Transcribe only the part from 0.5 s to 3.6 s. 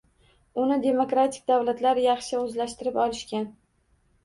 Uni demokratik davlatlar yaxshi o‘zlashtirib olishgan